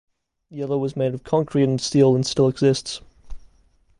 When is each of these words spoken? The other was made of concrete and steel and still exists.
The 0.49 0.63
other 0.63 0.79
was 0.79 0.95
made 0.95 1.13
of 1.13 1.23
concrete 1.23 1.65
and 1.65 1.79
steel 1.79 2.15
and 2.15 2.25
still 2.25 2.47
exists. 2.47 3.01